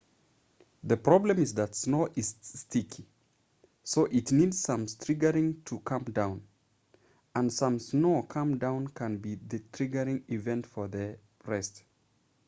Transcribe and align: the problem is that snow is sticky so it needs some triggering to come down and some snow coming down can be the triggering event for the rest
the 0.83 0.97
problem 0.97 1.37
is 1.37 1.53
that 1.53 1.75
snow 1.75 2.07
is 2.15 2.35
sticky 2.41 3.05
so 3.83 4.05
it 4.05 4.31
needs 4.31 4.59
some 4.59 4.87
triggering 4.87 5.63
to 5.63 5.77
come 5.81 6.03
down 6.05 6.41
and 7.35 7.53
some 7.53 7.77
snow 7.77 8.23
coming 8.23 8.57
down 8.57 8.87
can 8.87 9.17
be 9.19 9.35
the 9.35 9.59
triggering 9.71 10.23
event 10.31 10.65
for 10.65 10.87
the 10.87 11.19
rest 11.45 11.83